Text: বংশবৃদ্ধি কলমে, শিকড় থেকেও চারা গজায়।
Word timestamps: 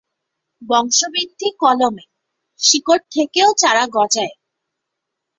বংশবৃদ্ধি 0.61 1.49
কলমে, 1.59 2.05
শিকড় 2.59 3.03
থেকেও 3.11 3.49
চারা 3.57 3.85
গজায়। 3.95 4.33